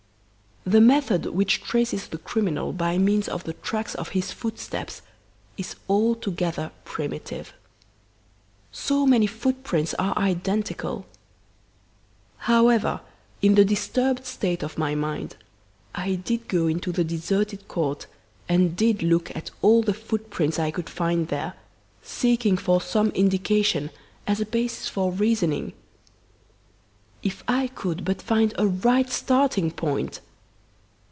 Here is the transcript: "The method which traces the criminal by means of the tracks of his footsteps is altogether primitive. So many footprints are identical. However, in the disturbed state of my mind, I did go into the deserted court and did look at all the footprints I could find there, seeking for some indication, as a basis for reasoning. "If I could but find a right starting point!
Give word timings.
"The 0.63 0.79
method 0.79 1.25
which 1.25 1.63
traces 1.63 2.07
the 2.07 2.19
criminal 2.19 2.71
by 2.71 2.99
means 2.99 3.27
of 3.27 3.45
the 3.45 3.53
tracks 3.53 3.95
of 3.95 4.09
his 4.09 4.31
footsteps 4.31 5.01
is 5.57 5.75
altogether 5.89 6.69
primitive. 6.85 7.51
So 8.71 9.07
many 9.07 9.25
footprints 9.25 9.95
are 9.95 10.15
identical. 10.19 11.07
However, 12.37 13.01
in 13.41 13.55
the 13.55 13.65
disturbed 13.65 14.23
state 14.27 14.61
of 14.61 14.77
my 14.77 14.93
mind, 14.93 15.35
I 15.95 16.13
did 16.13 16.47
go 16.47 16.67
into 16.67 16.91
the 16.91 17.03
deserted 17.03 17.67
court 17.67 18.05
and 18.47 18.75
did 18.77 19.01
look 19.01 19.35
at 19.35 19.49
all 19.63 19.81
the 19.81 19.95
footprints 19.95 20.59
I 20.59 20.69
could 20.69 20.91
find 20.91 21.29
there, 21.29 21.55
seeking 22.03 22.55
for 22.55 22.79
some 22.79 23.09
indication, 23.09 23.89
as 24.27 24.39
a 24.39 24.45
basis 24.45 24.87
for 24.87 25.11
reasoning. 25.11 25.73
"If 27.23 27.43
I 27.47 27.65
could 27.65 28.05
but 28.05 28.21
find 28.21 28.53
a 28.59 28.67
right 28.67 29.09
starting 29.09 29.71
point! 29.71 30.21